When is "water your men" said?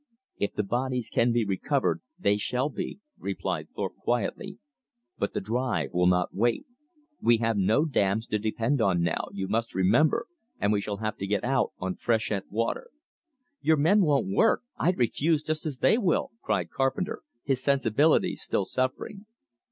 12.49-14.01